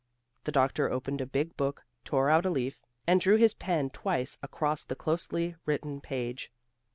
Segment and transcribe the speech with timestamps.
[0.45, 4.35] The doctor opened a big book, tore out a leaf, and drew his pen twice
[4.41, 6.51] across the closely written page.